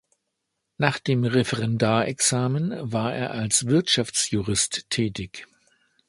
Nach 0.79 0.97
dem 0.97 1.25
Referendarexamen 1.25 2.91
war 2.91 3.13
er 3.13 3.33
als 3.35 3.67
Wirtschaftsjurist 3.67 4.89
tätig. 4.89 5.45